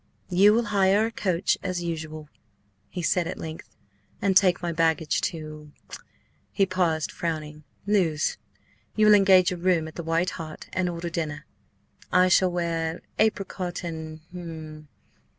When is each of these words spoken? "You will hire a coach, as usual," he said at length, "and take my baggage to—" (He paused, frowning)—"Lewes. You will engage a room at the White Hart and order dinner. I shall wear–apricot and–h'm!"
"You 0.31 0.53
will 0.55 0.63
hire 0.73 1.05
a 1.05 1.11
coach, 1.11 1.59
as 1.61 1.83
usual," 1.83 2.27
he 2.89 3.03
said 3.03 3.27
at 3.27 3.37
length, 3.37 3.69
"and 4.19 4.35
take 4.35 4.59
my 4.63 4.71
baggage 4.71 5.21
to—" 5.21 5.71
(He 6.51 6.65
paused, 6.65 7.11
frowning)—"Lewes. 7.11 8.39
You 8.95 9.05
will 9.05 9.13
engage 9.13 9.51
a 9.51 9.57
room 9.57 9.87
at 9.87 9.93
the 9.93 10.03
White 10.03 10.31
Hart 10.31 10.69
and 10.73 10.89
order 10.89 11.11
dinner. 11.11 11.45
I 12.11 12.29
shall 12.29 12.51
wear–apricot 12.51 13.83
and–h'm!" 13.83 14.87